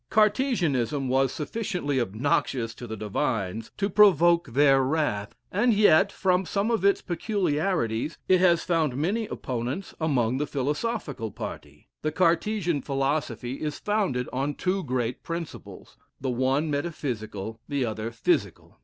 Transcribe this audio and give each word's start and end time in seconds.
Cartesianism 0.09 1.09
was 1.09 1.31
sufficiently 1.31 2.01
obnoxious 2.01 2.73
to 2.73 2.87
the 2.87 2.97
divines 2.97 3.69
to 3.77 3.87
provoke 3.87 4.53
their 4.53 4.81
wrath; 4.81 5.35
and 5.51 5.75
yet, 5.75 6.11
from 6.11 6.43
some 6.43 6.71
of 6.71 6.83
its 6.83 7.03
peculiarities, 7.03 8.17
it 8.27 8.39
has 8.39 8.63
found 8.63 8.97
many 8.97 9.27
opponents 9.27 9.93
amongst 10.01 10.39
the 10.39 10.47
philosophical 10.47 11.29
party. 11.29 11.87
The 12.01 12.11
Cartesian 12.11 12.81
philosophy 12.81 13.61
is 13.61 13.77
founded 13.77 14.27
on 14.33 14.55
two 14.55 14.83
great 14.83 15.21
principles, 15.21 15.97
the 16.19 16.31
one 16.31 16.71
metaphysical, 16.71 17.59
the 17.69 17.85
other 17.85 18.09
physical. 18.09 18.79